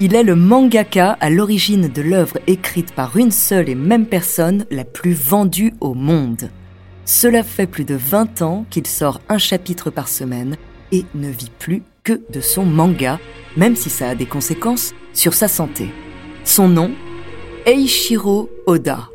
Il 0.00 0.16
est 0.16 0.24
le 0.24 0.34
mangaka 0.34 1.16
à 1.20 1.30
l'origine 1.30 1.88
de 1.88 2.02
l'œuvre 2.02 2.38
écrite 2.48 2.92
par 2.92 3.16
une 3.16 3.30
seule 3.30 3.68
et 3.68 3.76
même 3.76 4.06
personne 4.06 4.66
la 4.70 4.84
plus 4.84 5.12
vendue 5.12 5.72
au 5.80 5.94
monde. 5.94 6.50
Cela 7.04 7.44
fait 7.44 7.68
plus 7.68 7.84
de 7.84 7.94
20 7.94 8.42
ans 8.42 8.66
qu'il 8.70 8.86
sort 8.88 9.20
un 9.28 9.38
chapitre 9.38 9.90
par 9.90 10.08
semaine 10.08 10.56
et 10.90 11.04
ne 11.14 11.28
vit 11.28 11.52
plus 11.58 11.82
que 12.02 12.20
de 12.30 12.40
son 12.40 12.64
manga, 12.64 13.20
même 13.56 13.76
si 13.76 13.88
ça 13.88 14.10
a 14.10 14.14
des 14.16 14.26
conséquences 14.26 14.94
sur 15.12 15.32
sa 15.32 15.46
santé. 15.46 15.88
Son 16.44 16.68
nom 16.68 16.90
Eiichiro 17.64 18.50
Oda. 18.66 19.08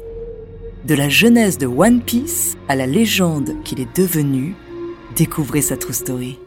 De 0.86 0.96
la 0.96 1.10
genèse 1.10 1.58
de 1.58 1.68
One 1.68 2.02
Piece 2.02 2.58
à 2.70 2.76
la 2.76 2.88
légende 2.88 3.56
qu'il 3.66 3.82
est 3.82 3.98
devenu, 3.98 4.56
découvrez 5.16 5.62
sa 5.62 5.76
true 5.76 5.94
story. 5.94 6.40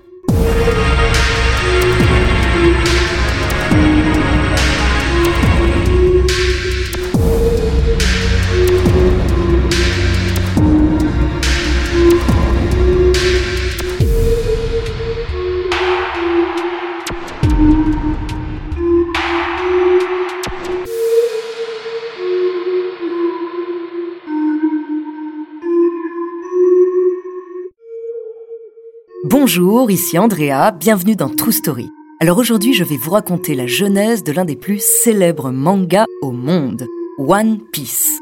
Bonjour, 29.45 29.91
ici 29.91 30.21
Andrea, 30.21 30.71
bienvenue 30.71 31.17
dans 31.17 31.29
True 31.29 31.51
Story. 31.51 31.91
Alors 32.21 32.39
aujourd'hui, 32.39 32.75
je 32.75 32.85
vais 32.85 32.97
vous 32.97 33.11
raconter 33.11 33.57
la 33.57 33.67
genèse 33.67 34.23
de 34.23 34.31
l'un 34.31 34.45
des 34.45 34.55
plus 34.55 34.81
célèbres 34.81 35.51
mangas 35.51 36.05
au 36.23 36.31
monde, 36.31 36.87
One 37.19 37.59
Piece. 37.73 38.21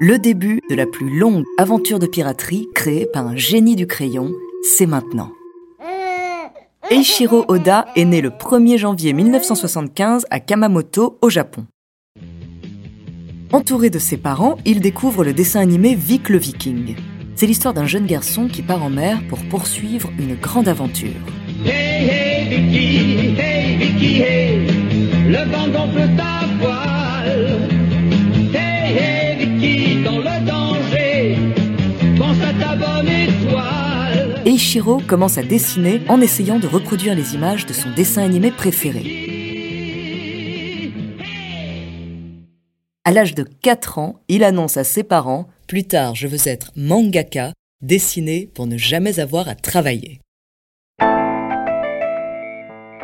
Le 0.00 0.18
début 0.18 0.60
de 0.68 0.74
la 0.74 0.86
plus 0.86 1.20
longue 1.20 1.44
aventure 1.56 2.00
de 2.00 2.08
piraterie 2.08 2.66
créée 2.74 3.06
par 3.06 3.28
un 3.28 3.36
génie 3.36 3.76
du 3.76 3.86
crayon, 3.86 4.32
c'est 4.64 4.86
maintenant. 4.86 5.30
Eiichiro 6.90 7.44
Oda 7.46 7.86
est 7.94 8.04
né 8.04 8.20
le 8.20 8.30
1er 8.30 8.76
janvier 8.76 9.12
1975 9.12 10.26
à 10.30 10.40
Kamamoto, 10.40 11.16
au 11.22 11.30
Japon. 11.30 11.64
Entouré 13.52 13.88
de 13.88 14.00
ses 14.00 14.16
parents, 14.16 14.56
il 14.64 14.80
découvre 14.80 15.22
le 15.22 15.32
dessin 15.32 15.60
animé 15.60 15.94
Vic 15.94 16.28
le 16.28 16.38
Viking. 16.38 16.96
C'est 17.38 17.46
l'histoire 17.46 17.74
d'un 17.74 17.84
jeune 17.84 18.06
garçon 18.06 18.48
qui 18.48 18.62
part 18.62 18.82
en 18.82 18.88
mer 18.88 19.20
pour 19.28 19.38
poursuivre 19.50 20.10
une 20.18 20.36
grande 20.36 20.68
aventure. 20.68 21.20
Hey, 21.66 22.08
hey, 22.08 22.48
Vicky, 22.48 23.38
hey, 23.38 23.76
Vicky, 23.76 24.22
hey, 24.22 24.66
le 25.28 25.44
vent 25.50 25.68
gonfle 25.68 26.08
ta 26.16 26.46
voile. 26.58 27.68
Hey, 28.54 28.96
hey, 28.96 29.36
Vicky, 29.44 30.02
dans 30.02 30.16
le 30.16 30.46
danger, 30.46 31.36
pense 32.16 32.40
à 32.40 32.54
ta 32.58 32.74
bonne 32.74 33.06
étoile. 33.06 34.40
Eiichiro 34.46 35.02
commence 35.06 35.36
à 35.36 35.42
dessiner 35.42 36.00
en 36.08 36.22
essayant 36.22 36.58
de 36.58 36.66
reproduire 36.66 37.14
les 37.14 37.34
images 37.34 37.66
de 37.66 37.74
son 37.74 37.90
dessin 37.90 38.22
animé 38.22 38.50
préféré. 38.50 39.26
À 43.04 43.12
l'âge 43.12 43.34
de 43.34 43.44
4 43.44 43.98
ans, 43.98 44.22
il 44.28 44.42
annonce 44.42 44.78
à 44.78 44.84
ses 44.84 45.04
parents 45.04 45.48
Plus 45.66 45.82
tard, 45.82 46.14
je 46.14 46.28
veux 46.28 46.46
être 46.46 46.70
mangaka, 46.76 47.52
dessiner 47.82 48.48
pour 48.54 48.68
ne 48.68 48.76
jamais 48.76 49.18
avoir 49.18 49.48
à 49.48 49.56
travailler. 49.56 50.20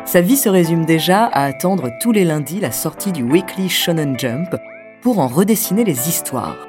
Sa 0.05 0.21
vie 0.21 0.37
se 0.37 0.47
résume 0.47 0.85
déjà 0.85 1.25
à 1.25 1.43
attendre 1.43 1.89
tous 2.01 2.13
les 2.13 2.23
lundis 2.23 2.61
la 2.61 2.71
sortie 2.71 3.11
du 3.11 3.23
Weekly 3.23 3.67
Shonen 3.67 4.17
Jump 4.17 4.55
pour 5.01 5.19
en 5.19 5.27
redessiner 5.27 5.83
les 5.83 6.07
histoires. 6.07 6.67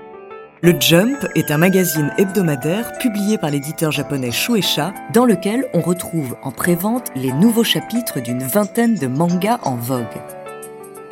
Le 0.63 0.75
Jump 0.81 1.29
est 1.37 1.53
un 1.53 1.59
magazine 1.59 2.13
hebdomadaire 2.19 2.93
publié 2.99 3.39
par 3.39 3.51
l'éditeur 3.51 3.93
japonais 3.93 4.33
Shueisha 4.33 4.93
dans 5.13 5.27
lequel 5.27 5.69
on 5.75 5.81
retrouve 5.81 6.37
en 6.43 6.51
prévente 6.51 7.13
les 7.15 7.33
nouveaux 7.33 7.65
chapitres 7.65 8.21
d'une 8.21 8.43
vingtaine 8.43 8.97
de 8.97 9.07
mangas 9.07 9.61
en 9.63 9.77
vogue. 9.77 10.07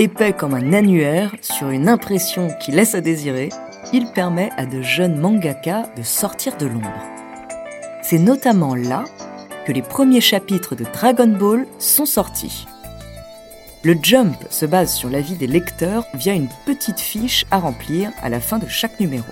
Épais 0.00 0.32
comme 0.32 0.54
un 0.54 0.72
annuaire, 0.72 1.32
sur 1.40 1.70
une 1.70 1.88
impression 1.88 2.48
qui 2.58 2.72
laisse 2.72 2.94
à 2.94 3.00
désirer, 3.00 3.50
il 3.92 4.06
permet 4.06 4.50
à 4.56 4.66
de 4.66 4.82
jeunes 4.82 5.18
mangaka 5.18 5.84
de 5.96 6.02
sortir 6.02 6.56
de 6.56 6.66
l'ombre. 6.66 7.06
C'est 8.02 8.18
notamment 8.18 8.74
là 8.74 9.04
que 9.66 9.72
les 9.72 9.82
premiers 9.82 10.20
chapitres 10.20 10.74
de 10.74 10.84
Dragon 10.84 11.28
Ball 11.28 11.66
sont 11.78 12.06
sortis. 12.06 12.66
Le 13.84 13.96
Jump 14.00 14.36
se 14.50 14.66
base 14.66 14.94
sur 14.94 15.08
l'avis 15.08 15.34
des 15.34 15.46
lecteurs 15.46 16.06
via 16.14 16.34
une 16.34 16.48
petite 16.66 17.00
fiche 17.00 17.44
à 17.50 17.58
remplir 17.58 18.10
à 18.22 18.28
la 18.28 18.40
fin 18.40 18.58
de 18.58 18.68
chaque 18.68 19.00
numéro. 19.00 19.26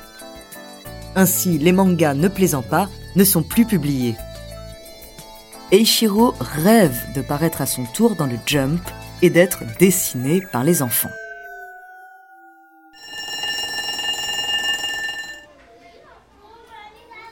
Ainsi, 1.15 1.59
les 1.59 1.72
mangas 1.72 2.15
ne 2.15 2.28
plaisant 2.28 2.62
pas 2.62 2.88
ne 3.17 3.25
sont 3.25 3.43
plus 3.43 3.65
publiés. 3.65 4.15
Eiichiro 5.72 6.34
rêve 6.41 6.99
de 7.15 7.22
paraître 7.22 7.61
à 7.61 7.67
son 7.67 7.84
tour 7.84 8.17
dans 8.17 8.27
le 8.27 8.38
Jump 8.47 8.81
et 9.22 9.31
d'être 9.31 9.62
dessiné 9.78 10.41
par 10.53 10.65
les 10.65 10.82
enfants. 10.82 11.11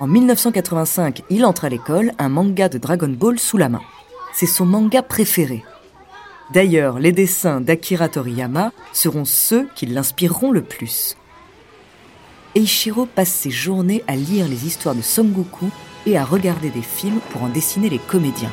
En 0.01 0.07
1985, 0.07 1.23
il 1.29 1.45
entre 1.45 1.65
à 1.65 1.69
l'école 1.69 2.13
un 2.19 2.29
manga 2.29 2.69
de 2.69 2.79
Dragon 2.79 3.09
Ball 3.09 3.39
sous 3.41 3.57
la 3.57 3.69
main. 3.69 3.83
C'est 4.33 4.47
son 4.47 4.65
manga 4.65 5.03
préféré. 5.03 5.65
D'ailleurs, 6.53 7.01
les 7.01 7.11
dessins 7.11 7.61
d'Akira 7.61 8.09
Toriyama 8.09 8.71
seront 8.93 9.25
ceux 9.25 9.69
qui 9.75 9.87
l'inspireront 9.87 10.53
le 10.53 10.63
plus. 10.63 11.17
Eiichiro 12.55 13.07
passe 13.07 13.33
ses 13.33 13.51
journées 13.51 14.05
à 14.07 14.15
lire 14.15 14.47
les 14.47 14.67
histoires 14.67 14.95
de 14.95 15.03
songoku 15.03 15.67
et 16.07 16.17
à 16.17 16.25
regarder 16.25 16.71
des 16.71 16.83
films 16.83 17.21
pour 17.31 17.43
en 17.43 17.49
dessiner 17.49 17.91
les 17.91 17.99
comédiens. 17.99 18.53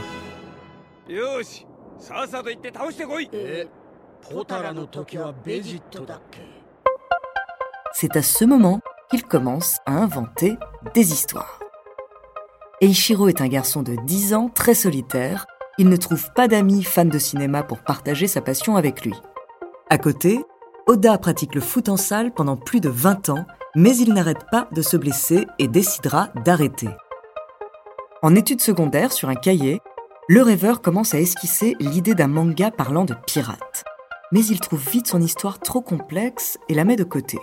C'est 7.93 8.17
à 8.17 8.21
ce 8.23 8.45
moment 8.45 8.81
qu'il 9.15 9.23
commence 9.23 9.77
à 9.85 9.93
inventer 9.93 10.57
des 10.93 11.13
histoires. 11.13 11.59
Eiichiro 12.81 13.29
est 13.29 13.39
un 13.39 13.47
garçon 13.47 13.81
de 13.81 13.95
10 14.05 14.33
ans 14.33 14.49
très 14.53 14.73
solitaire. 14.73 15.45
Il 15.77 15.87
ne 15.87 15.95
trouve 15.95 16.33
pas 16.33 16.49
d'amis 16.49 16.83
fans 16.83 17.05
de 17.05 17.17
cinéma 17.17 17.63
pour 17.63 17.79
partager 17.79 18.27
sa 18.27 18.41
passion 18.41 18.75
avec 18.75 19.05
lui. 19.05 19.13
À 19.89 19.97
côté, 19.97 20.41
Oda 20.87 21.17
pratique 21.17 21.55
le 21.55 21.61
foot 21.61 21.87
en 21.87 21.95
salle 21.95 22.33
pendant 22.33 22.57
plus 22.57 22.81
de 22.81 22.89
20 22.89 23.29
ans, 23.29 23.45
mais 23.73 23.95
il 23.95 24.13
n'arrête 24.13 24.45
pas 24.51 24.67
de 24.73 24.81
se 24.81 24.97
blesser 24.97 25.47
et 25.59 25.69
décidera 25.69 26.27
d'arrêter. 26.43 26.89
En 28.21 28.35
études 28.35 28.61
secondaires 28.61 29.13
sur 29.13 29.29
un 29.29 29.35
cahier, 29.35 29.79
le 30.27 30.41
rêveur 30.41 30.81
commence 30.81 31.13
à 31.13 31.21
esquisser 31.21 31.75
l'idée 31.79 32.15
d'un 32.15 32.27
manga 32.27 32.69
parlant 32.69 33.05
de 33.05 33.15
pirates. 33.25 33.85
Mais 34.33 34.43
il 34.43 34.59
trouve 34.59 34.85
vite 34.89 35.07
son 35.07 35.21
histoire 35.21 35.59
trop 35.59 35.81
complexe 35.81 36.57
et 36.67 36.73
la 36.73 36.83
met 36.83 36.97
de 36.97 37.05
côté. 37.05 37.37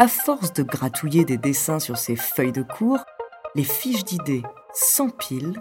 À 0.00 0.06
force 0.06 0.52
de 0.52 0.62
gratouiller 0.62 1.24
des 1.24 1.38
dessins 1.38 1.80
sur 1.80 1.96
ses 1.96 2.14
feuilles 2.14 2.52
de 2.52 2.62
cours, 2.62 3.00
les 3.56 3.64
fiches 3.64 4.04
d'idées 4.04 4.44
s'empilent 4.72 5.60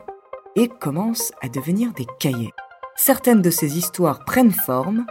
et 0.55 0.67
commencent 0.67 1.31
à 1.41 1.49
devenir 1.49 1.91
des 1.93 2.05
cahiers. 2.19 2.53
Certaines 2.95 3.41
de 3.41 3.49
ces 3.49 3.79
histoires 3.79 4.25
prennent 4.25 4.51
forme 4.51 5.07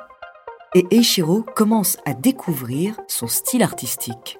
et 0.76 0.86
Eiichiro 0.92 1.42
commence 1.42 1.96
à 2.04 2.14
découvrir 2.14 3.00
son 3.08 3.26
style 3.26 3.64
artistique. 3.64 4.38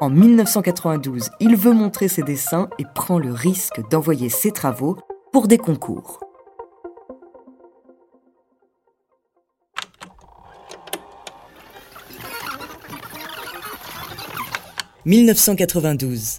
En 0.00 0.10
1992, 0.10 1.30
il 1.40 1.56
veut 1.56 1.72
montrer 1.72 2.06
ses 2.06 2.22
dessins 2.22 2.70
et 2.78 2.84
prend 2.94 3.18
le 3.18 3.32
risque 3.32 3.80
d'envoyer 3.90 4.28
ses 4.28 4.52
travaux 4.52 4.96
pour 5.32 5.48
des 5.48 5.58
concours. 5.58 6.20
«1992. 15.10 16.38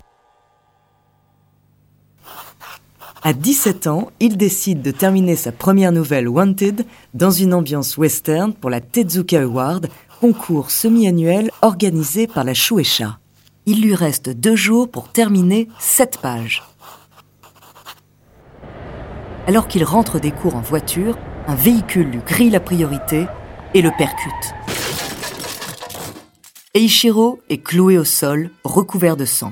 À 3.21 3.33
17 3.33 3.87
ans, 3.87 4.11
il 4.21 4.37
décide 4.37 4.81
de 4.81 4.91
terminer 4.91 5.35
sa 5.35 5.51
première 5.51 5.91
nouvelle 5.91 6.29
Wanted 6.29 6.85
dans 7.13 7.31
une 7.31 7.53
ambiance 7.53 7.97
western 7.97 8.53
pour 8.53 8.69
la 8.69 8.79
Tezuka 8.79 9.41
Award, 9.41 9.89
concours 10.21 10.71
semi-annuel 10.71 11.51
organisé 11.61 12.27
par 12.27 12.45
la 12.45 12.53
Shueisha. 12.53 13.19
Il 13.65 13.81
lui 13.81 13.93
reste 13.93 14.29
deux 14.29 14.55
jours 14.55 14.89
pour 14.89 15.09
terminer 15.09 15.67
sept 15.77 16.19
pages. 16.19 16.63
Alors 19.47 19.67
qu'il 19.67 19.83
rentre 19.83 20.21
des 20.21 20.31
cours 20.31 20.55
en 20.55 20.61
voiture, 20.61 21.17
un 21.45 21.55
véhicule 21.55 22.07
lui 22.07 22.21
grille 22.25 22.51
la 22.51 22.61
priorité 22.61 23.25
et 23.73 23.81
le 23.81 23.91
percute. 23.97 24.55
Eiichiro 26.73 27.41
est 27.49 27.57
cloué 27.57 27.97
au 27.97 28.05
sol, 28.05 28.49
recouvert 28.63 29.17
de 29.17 29.25
sang. 29.25 29.51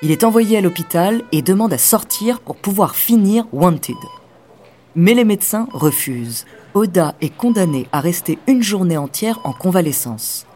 Il 0.00 0.12
est 0.12 0.22
envoyé 0.22 0.56
à 0.56 0.60
l'hôpital 0.60 1.24
et 1.32 1.42
demande 1.42 1.72
à 1.72 1.78
sortir 1.78 2.38
pour 2.38 2.54
pouvoir 2.54 2.94
finir 2.94 3.46
Wanted. 3.52 3.96
Mais 4.94 5.14
les 5.14 5.24
médecins 5.24 5.66
refusent. 5.72 6.46
Oda 6.74 7.16
est 7.20 7.36
condamné 7.36 7.88
à 7.90 7.98
rester 7.98 8.38
une 8.46 8.62
journée 8.62 8.96
entière 8.96 9.40
en 9.42 9.52
convalescence. 9.52 10.46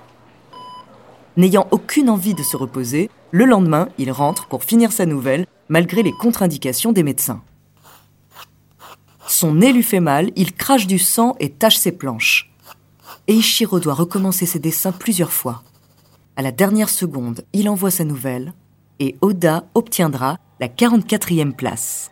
N'ayant 1.37 1.67
aucune 1.73 2.09
envie 2.09 2.35
de 2.35 2.45
se 2.45 2.57
reposer, 2.57 3.11
le 3.33 3.47
lendemain, 3.47 3.89
il 3.99 4.13
rentre 4.13 4.47
pour 4.47 4.63
finir 4.63 4.93
sa 4.93 5.07
nouvelle, 5.07 5.45
malgré 5.69 6.05
les 6.05 6.13
contre-indications 6.13 6.93
des 6.93 7.03
médecins. 7.03 7.43
Son 9.27 9.55
nez 9.55 9.73
lui 9.73 9.83
fait 9.83 9.99
mal, 9.99 10.31
il 10.37 10.53
crache 10.53 10.87
du 10.87 11.01
sang 11.01 11.35
et 11.41 11.51
tache 11.51 11.79
ses 11.79 11.91
planches. 11.91 12.52
Eiichiro 13.29 13.79
doit 13.79 13.95
recommencer 13.95 14.47
ses 14.47 14.59
dessins 14.59 14.91
plusieurs 14.91 15.33
fois. 15.33 15.63
À 16.35 16.43
la 16.43 16.51
dernière 16.51 16.91
seconde, 16.91 17.45
il 17.53 17.69
envoie 17.69 17.93
sa 17.93 18.05
nouvelle 18.05 18.53
et 18.99 19.17
Oda 19.21 19.65
obtiendra 19.75 20.39
la 20.59 20.67
44e 20.67 21.53
place. 21.53 22.11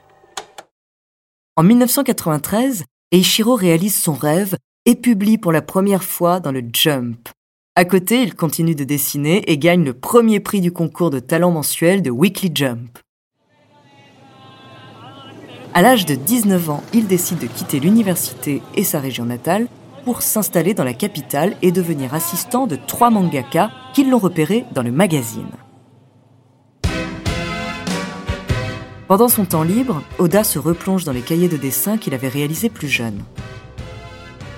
En 1.57 1.65
1993, 1.65 2.85
Eiichiro 3.11 3.57
réalise 3.57 4.01
son 4.01 4.12
rêve 4.12 4.57
et 4.87 4.95
publie 4.95 5.37
pour 5.37 5.51
la 5.51 5.62
première 5.62 6.05
fois 6.05 6.39
dans 6.39 6.53
le 6.53 6.62
Jump. 6.73 7.29
À 7.75 7.85
côté, 7.85 8.23
il 8.23 8.35
continue 8.35 8.77
de 8.77 8.85
dessiner 8.85 9.51
et 9.51 9.59
gagne 9.59 9.85
le 9.85 9.95
premier 9.95 10.39
prix 10.39 10.61
du 10.61 10.71
concours 10.71 11.11
de 11.11 11.19
talent 11.19 11.51
mensuel 11.51 12.03
de 12.03 12.11
Weekly 12.11 12.53
Jump. 12.55 12.99
À 15.75 15.83
l'âge 15.83 16.06
de 16.06 16.15
19 16.15 16.71
ans, 16.71 16.83
il 16.93 17.06
décide 17.09 17.39
de 17.39 17.47
quitter 17.47 17.81
l'université 17.81 18.63
et 18.75 18.85
sa 18.85 19.01
région 19.01 19.25
natale 19.25 19.67
pour 20.11 20.23
s'installer 20.23 20.75
dans 20.75 20.83
la 20.83 20.93
capitale 20.93 21.55
et 21.62 21.71
devenir 21.71 22.15
assistant 22.15 22.67
de 22.67 22.75
trois 22.75 23.11
mangaka 23.11 23.71
qui 23.95 24.03
l'ont 24.03 24.19
repéré 24.19 24.65
dans 24.73 24.83
le 24.83 24.91
magazine. 24.91 25.53
Pendant 29.07 29.29
son 29.29 29.45
temps 29.45 29.62
libre, 29.62 30.03
Oda 30.19 30.43
se 30.43 30.59
replonge 30.59 31.05
dans 31.05 31.12
les 31.12 31.21
cahiers 31.21 31.49
de 31.49 31.57
dessin 31.57 31.97
qu'il 31.97 32.12
avait 32.12 32.27
réalisés 32.27 32.71
plus 32.71 32.89
jeune. 32.89 33.23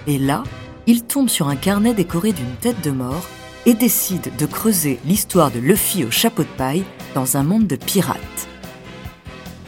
Et 0.07 0.19
là, 0.19 0.43
il 0.87 1.05
tombe 1.05 1.29
sur 1.29 1.49
un 1.49 1.57
carnet 1.57 1.93
décoré 1.93 2.33
d'une 2.33 2.57
tête 2.63 2.83
de 2.83 2.91
mort 2.91 3.27
et 3.67 3.75
décide 3.75 4.35
de 4.39 4.47
creuser 4.47 5.01
l'histoire 5.05 5.51
de 5.51 5.59
Luffy 5.59 6.03
au 6.03 6.11
chapeau 6.11 6.45
de 6.45 6.57
paille 6.57 6.85
dans 7.15 7.37
un 7.37 7.43
monde 7.43 7.67
de 7.67 7.77
pirates. 7.77 8.49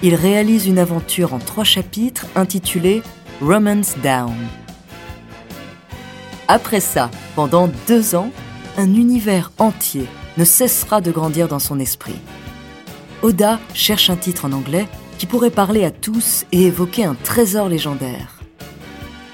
Il 0.03 0.15
réalise 0.15 0.67
une 0.67 0.79
aventure 0.79 1.35
en 1.35 1.39
trois 1.41 1.65
chapitres 1.65 2.25
intitulée 2.37 3.03
Romance 3.43 3.97
Down. 4.03 4.33
Après 6.49 6.81
ça, 6.81 7.11
pendant 7.37 7.71
deux 7.87 8.15
ans, 8.15 8.31
un 8.77 8.95
univers 8.95 9.53
entier 9.59 10.07
ne 10.37 10.45
cessera 10.45 11.01
de 11.01 11.11
grandir 11.11 11.49
dans 11.49 11.59
son 11.59 11.79
esprit. 11.79 12.17
Oda 13.23 13.59
cherche 13.73 14.11
un 14.11 14.17
titre 14.17 14.45
en 14.45 14.53
anglais 14.53 14.87
qui 15.19 15.27
pourrait 15.27 15.51
parler 15.51 15.85
à 15.85 15.91
tous 15.91 16.45
et 16.53 16.65
évoquer 16.65 17.05
un 17.05 17.15
trésor 17.15 17.69
légendaire. 17.69 18.41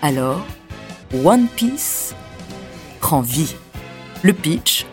Alors, 0.03 0.45
One 1.25 1.49
Piece 1.49 2.15
prend 3.01 3.21
vie. 3.21 3.55
Le 4.23 4.33
pitch 4.33 4.87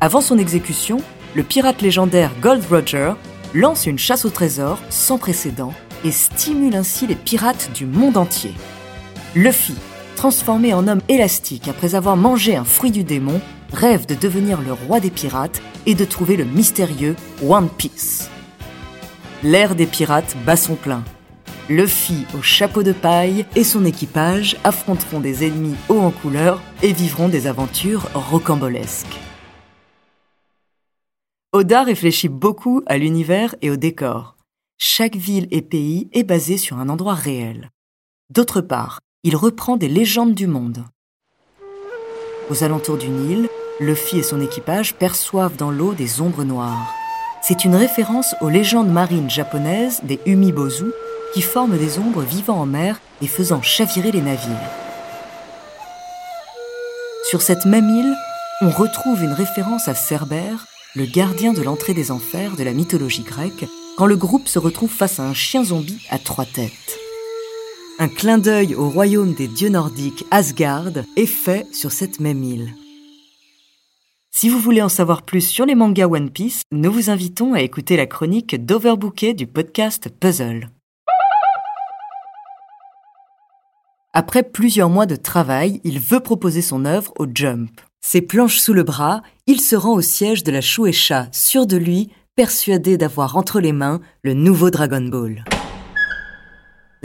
Avant 0.00 0.20
son 0.20 0.38
exécution, 0.38 0.98
le 1.34 1.42
pirate 1.42 1.82
légendaire 1.82 2.32
Gold 2.40 2.64
Roger 2.68 3.12
lance 3.54 3.86
une 3.86 3.98
chasse 3.98 4.24
au 4.24 4.30
trésor 4.30 4.78
sans 4.90 5.18
précédent 5.18 5.72
et 6.04 6.10
stimule 6.10 6.74
ainsi 6.74 7.06
les 7.06 7.14
pirates 7.14 7.70
du 7.74 7.86
monde 7.86 8.16
entier. 8.16 8.52
Luffy, 9.34 9.74
transformé 10.16 10.74
en 10.74 10.88
homme 10.88 11.02
élastique 11.08 11.68
après 11.68 11.94
avoir 11.94 12.16
mangé 12.16 12.56
un 12.56 12.64
fruit 12.64 12.90
du 12.90 13.04
démon, 13.04 13.40
rêve 13.72 14.06
de 14.06 14.16
devenir 14.16 14.60
le 14.60 14.72
roi 14.72 14.98
des 14.98 15.10
pirates 15.10 15.62
et 15.86 15.94
de 15.94 16.04
trouver 16.04 16.36
le 16.36 16.44
mystérieux 16.44 17.14
One 17.46 17.68
Piece. 17.68 18.28
L'ère 19.44 19.76
des 19.76 19.86
pirates 19.86 20.36
bat 20.44 20.56
son 20.56 20.74
plein. 20.74 21.04
Luffy 21.68 22.24
au 22.36 22.42
chapeau 22.42 22.82
de 22.82 22.92
paille 22.92 23.44
et 23.54 23.64
son 23.64 23.84
équipage 23.84 24.56
affronteront 24.64 25.20
des 25.20 25.46
ennemis 25.46 25.74
hauts 25.88 26.00
en 26.00 26.10
couleur 26.10 26.62
et 26.82 26.92
vivront 26.92 27.28
des 27.28 27.46
aventures 27.46 28.08
rocambolesques. 28.14 29.18
Oda 31.52 31.82
réfléchit 31.82 32.28
beaucoup 32.28 32.82
à 32.86 32.98
l'univers 32.98 33.54
et 33.62 33.70
au 33.70 33.76
décor. 33.76 34.36
Chaque 34.78 35.16
ville 35.16 35.48
et 35.50 35.62
pays 35.62 36.08
est 36.12 36.24
basé 36.24 36.56
sur 36.56 36.78
un 36.78 36.88
endroit 36.88 37.14
réel. 37.14 37.70
D'autre 38.30 38.60
part, 38.60 39.00
il 39.26 39.34
reprend 39.34 39.76
des 39.76 39.88
légendes 39.88 40.34
du 40.34 40.46
monde. 40.46 40.84
Aux 42.48 42.62
alentours 42.62 42.96
du 42.96 43.08
Nil, 43.08 43.48
Luffy 43.80 44.18
et 44.18 44.22
son 44.22 44.40
équipage 44.40 44.94
perçoivent 44.94 45.56
dans 45.56 45.72
l'eau 45.72 45.94
des 45.94 46.20
ombres 46.20 46.44
noires. 46.44 46.94
C'est 47.42 47.64
une 47.64 47.74
référence 47.74 48.36
aux 48.40 48.48
légendes 48.48 48.92
marines 48.92 49.28
japonaises 49.28 50.00
des 50.04 50.20
Umibozu 50.26 50.92
qui 51.34 51.42
forment 51.42 51.76
des 51.76 51.98
ombres 51.98 52.22
vivant 52.22 52.60
en 52.60 52.66
mer 52.66 53.00
et 53.20 53.26
faisant 53.26 53.62
chavirer 53.62 54.12
les 54.12 54.22
navires. 54.22 54.70
Sur 57.28 57.42
cette 57.42 57.66
même 57.66 57.90
île, 57.90 58.14
on 58.62 58.70
retrouve 58.70 59.24
une 59.24 59.32
référence 59.32 59.88
à 59.88 59.96
Cerbère, 59.96 60.68
le 60.94 61.04
gardien 61.04 61.52
de 61.52 61.62
l'entrée 61.62 61.94
des 61.94 62.12
enfers 62.12 62.54
de 62.54 62.62
la 62.62 62.72
mythologie 62.72 63.24
grecque, 63.24 63.66
quand 63.96 64.06
le 64.06 64.16
groupe 64.16 64.46
se 64.46 64.60
retrouve 64.60 64.92
face 64.92 65.18
à 65.18 65.24
un 65.24 65.34
chien 65.34 65.64
zombie 65.64 66.06
à 66.10 66.20
trois 66.20 66.44
têtes. 66.44 67.00
Un 67.98 68.08
clin 68.08 68.36
d'œil 68.36 68.74
au 68.74 68.90
royaume 68.90 69.32
des 69.32 69.48
dieux 69.48 69.70
nordiques 69.70 70.26
Asgard 70.30 70.92
est 71.16 71.24
fait 71.24 71.66
sur 71.72 71.92
cette 71.92 72.20
même 72.20 72.42
île. 72.42 72.74
Si 74.30 74.50
vous 74.50 74.58
voulez 74.58 74.82
en 74.82 74.90
savoir 74.90 75.22
plus 75.22 75.40
sur 75.40 75.64
les 75.64 75.74
mangas 75.74 76.06
One 76.06 76.28
Piece, 76.28 76.60
nous 76.72 76.92
vous 76.92 77.08
invitons 77.08 77.54
à 77.54 77.62
écouter 77.62 77.96
la 77.96 78.04
chronique 78.04 78.62
d'Overbooké 78.66 79.32
du 79.32 79.46
podcast 79.46 80.10
Puzzle. 80.10 80.68
Après 84.12 84.42
plusieurs 84.42 84.90
mois 84.90 85.06
de 85.06 85.16
travail, 85.16 85.80
il 85.82 85.98
veut 85.98 86.20
proposer 86.20 86.60
son 86.60 86.84
œuvre 86.84 87.14
au 87.18 87.26
Jump. 87.32 87.80
Ses 88.02 88.20
planches 88.20 88.58
sous 88.58 88.74
le 88.74 88.82
bras, 88.82 89.22
il 89.46 89.58
se 89.58 89.74
rend 89.74 89.94
au 89.94 90.02
siège 90.02 90.44
de 90.44 90.52
la 90.52 90.60
Shueisha, 90.60 91.28
sûr 91.32 91.66
de 91.66 91.78
lui, 91.78 92.10
persuadé 92.34 92.98
d'avoir 92.98 93.38
entre 93.38 93.58
les 93.58 93.72
mains 93.72 94.02
le 94.22 94.34
nouveau 94.34 94.70
Dragon 94.70 95.00
Ball. 95.00 95.46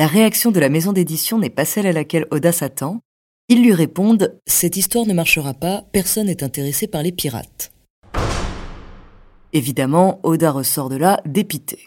La 0.01 0.07
réaction 0.07 0.49
de 0.49 0.59
la 0.59 0.69
maison 0.69 0.93
d'édition 0.93 1.37
n'est 1.37 1.51
pas 1.51 1.63
celle 1.63 1.85
à 1.85 1.91
laquelle 1.91 2.25
Oda 2.31 2.51
s'attend. 2.51 3.01
Ils 3.49 3.61
lui 3.61 3.71
répondent 3.71 4.35
Cette 4.47 4.75
histoire 4.75 5.05
ne 5.05 5.13
marchera 5.13 5.53
pas, 5.53 5.83
personne 5.91 6.25
n'est 6.25 6.43
intéressé 6.43 6.87
par 6.87 7.03
les 7.03 7.11
pirates. 7.11 7.71
Évidemment, 9.53 10.19
Oda 10.23 10.49
ressort 10.49 10.89
de 10.89 10.95
là 10.95 11.21
dépité. 11.27 11.85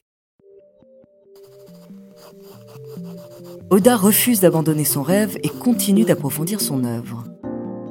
Oda 3.71 3.97
refuse 3.97 4.39
d'abandonner 4.39 4.85
son 4.85 5.03
rêve 5.03 5.37
et 5.43 5.49
continue 5.49 6.05
d'approfondir 6.05 6.61
son 6.61 6.85
œuvre. 6.85 7.25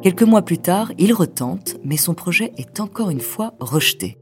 Quelques 0.03 0.24
mois 0.24 0.44
plus 0.44 0.60
tard, 0.60 0.94
il 0.98 1.12
retente, 1.12 1.75
mais 1.84 1.98
son 1.98 2.13
projet 2.13 2.53
est 2.56 2.80
encore 2.80 3.10
une 3.10 3.20
fois 3.20 3.56
rejeté. 3.60 4.18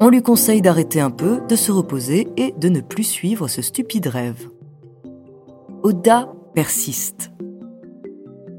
On 0.00 0.10
lui 0.10 0.22
conseille 0.22 0.62
d'arrêter 0.62 1.00
un 1.00 1.10
peu, 1.10 1.40
de 1.48 1.56
se 1.56 1.72
reposer 1.72 2.28
et 2.36 2.54
de 2.56 2.68
ne 2.68 2.80
plus 2.80 3.02
suivre 3.02 3.48
ce 3.48 3.62
stupide 3.62 4.06
rêve. 4.06 4.48
Oda 5.82 6.32
persiste. 6.54 7.32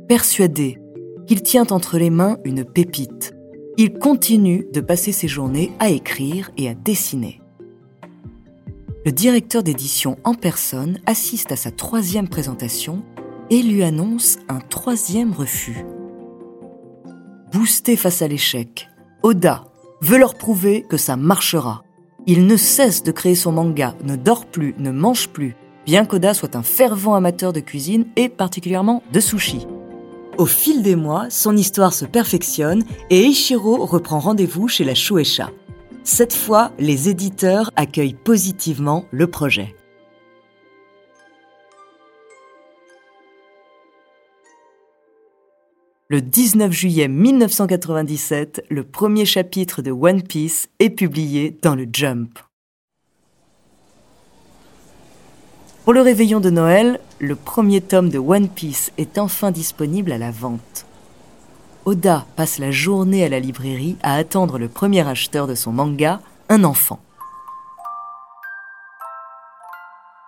Persuadé 0.10 0.79
qu'il 1.27 1.41
tient 1.41 1.67
entre 1.67 1.98
les 1.98 2.10
mains 2.10 2.38
une 2.43 2.65
pépite, 2.65 3.34
il 3.77 3.93
continue 3.93 4.67
de 4.74 4.81
passer 4.81 5.13
ses 5.13 5.29
journées 5.29 5.72
à 5.79 5.89
écrire 5.89 6.51
et 6.58 6.67
à 6.67 6.74
dessiner. 6.74 7.39
Le 9.05 9.13
directeur 9.13 9.63
d'édition 9.63 10.17
en 10.25 10.34
personne 10.34 11.00
assiste 11.05 11.53
à 11.53 11.55
sa 11.55 11.72
troisième 11.72 12.27
présentation 12.27 13.01
et 13.50 13.62
lui 13.62 13.84
annonce 13.84 14.39
un 14.50 14.60
troisième 14.60 15.31
refus. 15.31 15.86
Boosté 17.53 17.96
face 17.96 18.22
à 18.22 18.27
l'échec, 18.27 18.89
Oda 19.24 19.69
veut 20.01 20.18
leur 20.18 20.36
prouver 20.36 20.84
que 20.88 20.98
ça 20.98 21.15
marchera. 21.15 21.84
Il 22.27 22.46
ne 22.48 22.58
cesse 22.58 23.03
de 23.03 23.12
créer 23.12 23.36
son 23.36 23.51
manga, 23.51 23.96
ne 24.03 24.15
dort 24.15 24.46
plus, 24.46 24.75
ne 24.77 24.91
mange 24.91 25.29
plus, 25.29 25.56
bien 25.86 26.06
qu'Oda 26.06 26.34
soit 26.34 26.56
un 26.56 26.63
fervent 26.63 27.15
amateur 27.15 27.53
de 27.53 27.60
cuisine 27.60 28.06
et 28.15 28.29
particulièrement 28.29 29.03
de 29.12 29.20
sushi. 29.20 29.65
Au 30.38 30.46
fil 30.46 30.84
des 30.84 30.96
mois, 30.96 31.27
son 31.29 31.58
histoire 31.58 31.94
se 31.94 32.06
perfectionne 32.06 32.84
et 33.10 33.25
Eiichiro 33.25 33.86
reprend 33.86 34.20
rendez-vous 34.20 34.68
chez 34.68 34.84
la 34.84 34.96
Shueisha. 34.96 35.51
Cette 36.03 36.34
fois, 36.34 36.72
les 36.79 37.10
éditeurs 37.10 37.72
accueillent 37.75 38.13
positivement 38.13 39.06
le 39.12 39.27
projet. 39.27 39.75
Le 46.12 46.22
19 46.22 46.72
juillet 46.72 47.08
1997, 47.08 48.66
le 48.72 48.84
premier 48.84 49.25
chapitre 49.25 49.84
de 49.84 49.92
One 49.92 50.24
Piece 50.24 50.68
est 50.80 50.89
publié 50.89 51.56
dans 51.62 51.75
le 51.75 51.88
Jump. 51.94 52.39
Pour 55.84 55.94
le 55.94 56.01
réveillon 56.01 56.39
de 56.39 56.50
Noël, 56.50 57.00
le 57.20 57.36
premier 57.36 57.80
tome 57.80 58.10
de 58.10 58.18
One 58.18 58.50
Piece 58.50 58.92
est 58.98 59.20
enfin 59.20 59.51
disponible 59.51 60.12
à 60.12 60.18
la 60.18 60.32
vente. 60.32 60.88
Oda 61.86 62.25
passe 62.36 62.58
la 62.58 62.72
journée 62.72 63.24
à 63.24 63.30
la 63.30 63.39
librairie 63.39 63.96
à 64.01 64.16
attendre 64.16 64.58
le 64.58 64.68
premier 64.68 65.08
acheteur 65.08 65.46
de 65.46 65.54
son 65.54 65.74
manga, 65.74 66.22
un 66.50 66.63
enfant. 66.63 67.00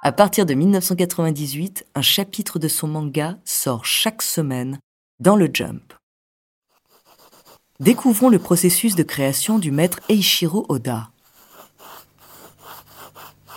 À 0.04 0.12
partir 0.12 0.46
de 0.46 0.54
1998, 0.54 1.88
un 1.96 2.04
chapitre 2.04 2.60
de 2.60 2.68
son 2.68 2.88
manga 2.88 3.40
sort 3.46 3.84
chaque 3.84 4.22
semaine 4.22 4.78
dans 5.22 5.36
le 5.36 5.50
Jump. 5.54 5.94
Découvrons 7.80 8.30
le 8.30 8.40
processus 8.40 8.96
de 8.96 9.04
création 9.04 9.60
du 9.60 9.70
maître 9.70 10.00
Eiichiro 10.10 10.66
Oda. 10.68 11.12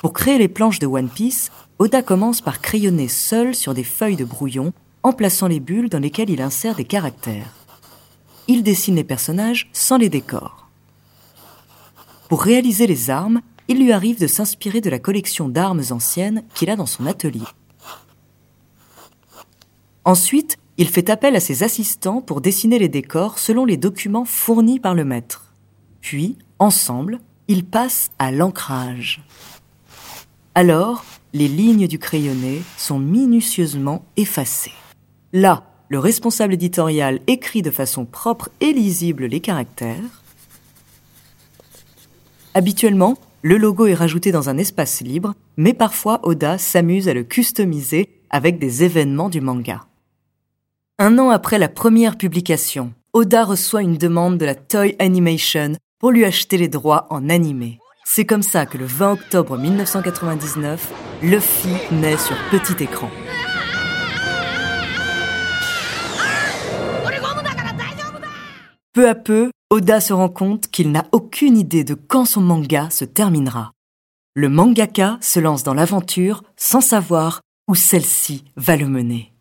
Pour 0.02 0.12
créer 0.12 0.36
les 0.36 0.48
planches 0.48 0.78
de 0.78 0.86
One 0.86 1.08
Piece, 1.08 1.50
Oda 1.78 2.02
commence 2.02 2.42
par 2.42 2.60
crayonner 2.60 3.08
seul 3.08 3.54
sur 3.54 3.72
des 3.72 3.82
feuilles 3.82 4.16
de 4.16 4.26
brouillon 4.26 4.74
en 5.02 5.14
plaçant 5.14 5.46
les 5.46 5.58
bulles 5.58 5.88
dans 5.88 5.98
lesquelles 5.98 6.28
il 6.28 6.42
insère 6.42 6.74
des 6.74 6.84
caractères. 6.84 7.50
Il 8.46 8.62
dessine 8.62 8.96
les 8.96 9.04
personnages 9.04 9.70
sans 9.72 9.96
les 9.96 10.10
décors. 10.10 10.68
Pour 12.28 12.42
réaliser 12.42 12.86
les 12.86 13.08
armes, 13.08 13.40
il 13.68 13.82
lui 13.82 13.92
arrive 13.92 14.20
de 14.20 14.26
s'inspirer 14.26 14.82
de 14.82 14.90
la 14.90 14.98
collection 14.98 15.48
d'armes 15.48 15.82
anciennes 15.90 16.44
qu'il 16.54 16.68
a 16.68 16.76
dans 16.76 16.84
son 16.84 17.06
atelier. 17.06 17.40
Ensuite, 20.04 20.58
il 20.76 20.88
fait 20.88 21.10
appel 21.10 21.36
à 21.36 21.40
ses 21.40 21.62
assistants 21.62 22.20
pour 22.20 22.40
dessiner 22.40 22.78
les 22.78 22.88
décors 22.88 23.38
selon 23.38 23.64
les 23.64 23.76
documents 23.76 24.24
fournis 24.24 24.80
par 24.80 24.94
le 24.94 25.04
maître. 25.04 25.52
Puis, 26.00 26.36
ensemble, 26.58 27.20
ils 27.48 27.64
passent 27.64 28.10
à 28.18 28.32
l'ancrage. 28.32 29.22
Alors, 30.54 31.04
les 31.32 31.48
lignes 31.48 31.86
du 31.86 31.98
crayonné 31.98 32.62
sont 32.76 32.98
minutieusement 32.98 34.04
effacées. 34.16 34.72
Là, 35.32 35.64
le 35.88 35.98
responsable 35.98 36.54
éditorial 36.54 37.20
écrit 37.26 37.62
de 37.62 37.70
façon 37.70 38.04
propre 38.04 38.50
et 38.60 38.72
lisible 38.72 39.26
les 39.26 39.40
caractères. 39.40 40.22
Habituellement, 42.54 43.16
le 43.42 43.58
logo 43.58 43.86
est 43.86 43.94
rajouté 43.94 44.32
dans 44.32 44.48
un 44.48 44.58
espace 44.58 45.02
libre, 45.02 45.34
mais 45.56 45.74
parfois 45.74 46.20
Oda 46.22 46.56
s'amuse 46.56 47.08
à 47.08 47.14
le 47.14 47.24
customiser 47.24 48.08
avec 48.30 48.58
des 48.58 48.84
événements 48.84 49.28
du 49.28 49.40
manga. 49.40 49.86
Un 51.00 51.18
an 51.18 51.30
après 51.30 51.58
la 51.58 51.68
première 51.68 52.16
publication, 52.16 52.94
Oda 53.14 53.42
reçoit 53.42 53.82
une 53.82 53.96
demande 53.96 54.38
de 54.38 54.44
la 54.44 54.54
Toy 54.54 54.94
Animation 55.00 55.72
pour 55.98 56.12
lui 56.12 56.24
acheter 56.24 56.56
les 56.56 56.68
droits 56.68 57.08
en 57.10 57.28
animé. 57.28 57.80
C'est 58.04 58.24
comme 58.24 58.44
ça 58.44 58.64
que 58.64 58.78
le 58.78 58.84
20 58.84 59.14
octobre 59.14 59.58
1999, 59.58 60.92
Luffy 61.20 61.74
naît 61.90 62.16
sur 62.16 62.36
petit 62.52 62.84
écran. 62.84 63.10
Peu 68.92 69.08
à 69.08 69.16
peu, 69.16 69.50
Oda 69.70 70.00
se 70.00 70.12
rend 70.12 70.28
compte 70.28 70.68
qu'il 70.68 70.92
n'a 70.92 71.06
aucune 71.10 71.58
idée 71.58 71.82
de 71.82 71.94
quand 71.94 72.24
son 72.24 72.40
manga 72.40 72.88
se 72.90 73.04
terminera. 73.04 73.72
Le 74.36 74.48
mangaka 74.48 75.18
se 75.20 75.40
lance 75.40 75.64
dans 75.64 75.74
l'aventure 75.74 76.44
sans 76.56 76.80
savoir 76.80 77.40
où 77.66 77.74
celle-ci 77.74 78.44
va 78.56 78.76
le 78.76 78.86
mener. 78.86 79.33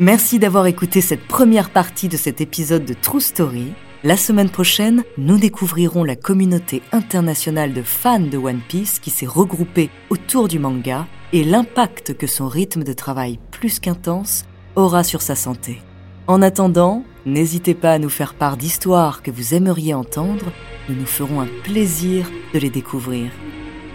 Merci 0.00 0.40
d'avoir 0.40 0.66
écouté 0.66 1.00
cette 1.00 1.24
première 1.24 1.70
partie 1.70 2.08
de 2.08 2.16
cet 2.16 2.40
épisode 2.40 2.84
de 2.84 2.94
True 2.94 3.20
Story. 3.20 3.72
La 4.02 4.16
semaine 4.16 4.50
prochaine, 4.50 5.04
nous 5.18 5.38
découvrirons 5.38 6.02
la 6.02 6.16
communauté 6.16 6.82
internationale 6.90 7.72
de 7.72 7.82
fans 7.82 8.18
de 8.18 8.36
One 8.36 8.58
Piece 8.66 8.98
qui 8.98 9.10
s'est 9.10 9.24
regroupée 9.24 9.90
autour 10.10 10.48
du 10.48 10.58
manga 10.58 11.06
et 11.32 11.44
l'impact 11.44 12.18
que 12.18 12.26
son 12.26 12.48
rythme 12.48 12.82
de 12.82 12.92
travail 12.92 13.38
plus 13.52 13.78
qu'intense 13.78 14.46
aura 14.74 15.04
sur 15.04 15.22
sa 15.22 15.36
santé. 15.36 15.80
En 16.26 16.42
attendant, 16.42 17.04
n'hésitez 17.24 17.74
pas 17.74 17.92
à 17.92 18.00
nous 18.00 18.08
faire 18.08 18.34
part 18.34 18.56
d'histoires 18.56 19.22
que 19.22 19.30
vous 19.30 19.54
aimeriez 19.54 19.94
entendre, 19.94 20.46
nous 20.88 20.96
nous 20.96 21.06
ferons 21.06 21.40
un 21.40 21.48
plaisir 21.62 22.28
de 22.52 22.58
les 22.58 22.70
découvrir. 22.70 23.30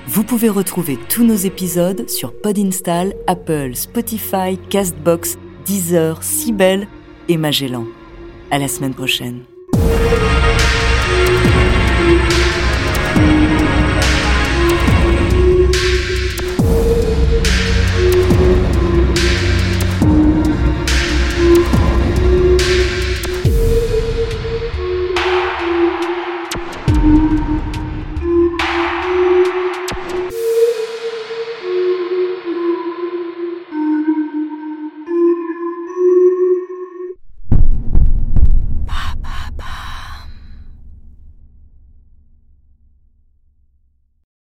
Vous 0.08 0.24
pouvez 0.24 0.48
retrouver 0.48 0.98
tous 1.10 1.26
nos 1.26 1.36
épisodes 1.36 2.10
sur 2.10 2.32
Podinstall, 2.40 3.14
Apple, 3.28 3.76
Spotify, 3.76 4.58
Castbox, 4.70 5.38
Deezer, 5.66 6.24
Sibel 6.24 6.88
et 7.28 7.38
Magellan. 7.38 7.86
À 8.52 8.58
la 8.58 8.68
semaine 8.68 8.94
prochaine. 8.94 9.44